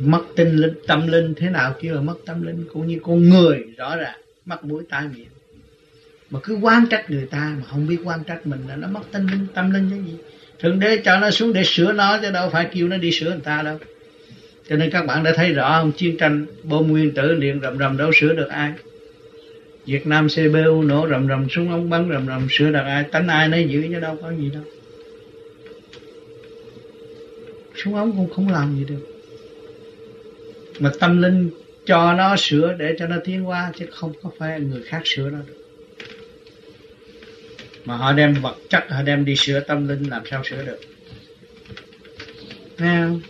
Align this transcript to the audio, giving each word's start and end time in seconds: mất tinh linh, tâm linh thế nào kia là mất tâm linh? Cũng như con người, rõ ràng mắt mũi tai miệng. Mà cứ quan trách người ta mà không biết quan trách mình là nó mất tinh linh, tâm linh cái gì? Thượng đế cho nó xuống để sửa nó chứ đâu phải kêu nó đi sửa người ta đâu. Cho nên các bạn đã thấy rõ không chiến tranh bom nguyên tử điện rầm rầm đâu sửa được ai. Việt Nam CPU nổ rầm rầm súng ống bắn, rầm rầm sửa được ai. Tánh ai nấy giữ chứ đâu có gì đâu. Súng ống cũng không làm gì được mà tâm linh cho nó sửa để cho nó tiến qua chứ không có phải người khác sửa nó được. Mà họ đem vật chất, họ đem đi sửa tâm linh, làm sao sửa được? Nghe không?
mất 0.00 0.22
tinh 0.36 0.56
linh, 0.56 0.74
tâm 0.86 1.06
linh 1.06 1.34
thế 1.34 1.50
nào 1.50 1.74
kia 1.80 1.92
là 1.92 2.00
mất 2.00 2.16
tâm 2.26 2.42
linh? 2.42 2.64
Cũng 2.72 2.86
như 2.86 2.98
con 3.02 3.28
người, 3.28 3.64
rõ 3.76 3.96
ràng 3.96 4.20
mắt 4.44 4.64
mũi 4.64 4.82
tai 4.88 5.08
miệng. 5.16 5.28
Mà 6.30 6.40
cứ 6.42 6.54
quan 6.54 6.86
trách 6.90 7.10
người 7.10 7.26
ta 7.26 7.56
mà 7.58 7.64
không 7.70 7.86
biết 7.86 7.98
quan 8.04 8.24
trách 8.24 8.46
mình 8.46 8.60
là 8.68 8.76
nó 8.76 8.88
mất 8.88 9.00
tinh 9.12 9.26
linh, 9.26 9.46
tâm 9.54 9.70
linh 9.70 9.90
cái 9.90 9.98
gì? 9.98 10.16
Thượng 10.58 10.80
đế 10.80 10.96
cho 10.96 11.18
nó 11.18 11.30
xuống 11.30 11.52
để 11.52 11.62
sửa 11.64 11.92
nó 11.92 12.18
chứ 12.22 12.30
đâu 12.30 12.50
phải 12.50 12.68
kêu 12.72 12.88
nó 12.88 12.96
đi 12.96 13.10
sửa 13.12 13.30
người 13.30 13.40
ta 13.44 13.62
đâu. 13.62 13.78
Cho 14.68 14.76
nên 14.76 14.90
các 14.90 15.06
bạn 15.06 15.24
đã 15.24 15.32
thấy 15.36 15.52
rõ 15.52 15.80
không 15.80 15.92
chiến 15.92 16.16
tranh 16.16 16.46
bom 16.62 16.88
nguyên 16.88 17.14
tử 17.14 17.34
điện 17.34 17.60
rầm 17.62 17.78
rầm 17.78 17.96
đâu 17.96 18.10
sửa 18.14 18.34
được 18.34 18.48
ai. 18.48 18.72
Việt 19.86 20.06
Nam 20.06 20.28
CPU 20.28 20.82
nổ 20.82 21.08
rầm 21.10 21.28
rầm 21.28 21.48
súng 21.50 21.70
ống 21.70 21.90
bắn, 21.90 22.08
rầm 22.12 22.26
rầm 22.26 22.46
sửa 22.50 22.70
được 22.70 22.82
ai. 22.84 23.04
Tánh 23.04 23.28
ai 23.28 23.48
nấy 23.48 23.68
giữ 23.68 23.82
chứ 23.88 24.00
đâu 24.00 24.18
có 24.22 24.32
gì 24.32 24.50
đâu. 24.54 24.62
Súng 27.74 27.94
ống 27.94 28.12
cũng 28.16 28.30
không 28.34 28.48
làm 28.48 28.76
gì 28.78 28.84
được 28.84 29.19
mà 30.80 30.90
tâm 31.00 31.22
linh 31.22 31.50
cho 31.84 32.12
nó 32.12 32.36
sửa 32.36 32.74
để 32.78 32.94
cho 32.98 33.06
nó 33.06 33.16
tiến 33.24 33.48
qua 33.48 33.72
chứ 33.76 33.86
không 33.90 34.12
có 34.22 34.30
phải 34.38 34.60
người 34.60 34.82
khác 34.82 35.02
sửa 35.04 35.30
nó 35.30 35.38
được. 35.46 35.54
Mà 37.84 37.96
họ 37.96 38.12
đem 38.12 38.34
vật 38.34 38.56
chất, 38.68 38.84
họ 38.90 39.02
đem 39.02 39.24
đi 39.24 39.34
sửa 39.36 39.60
tâm 39.60 39.88
linh, 39.88 40.10
làm 40.10 40.22
sao 40.30 40.44
sửa 40.44 40.64
được? 40.64 40.80
Nghe 42.78 43.00
không? 43.04 43.20